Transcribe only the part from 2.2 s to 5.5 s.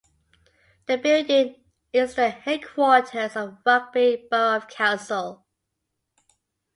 headquarters of Rugby Borough Council.